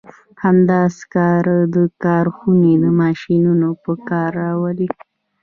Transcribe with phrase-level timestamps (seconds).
[0.43, 4.89] همدا سکاره د کارخونې ماشینونه په کار راولي.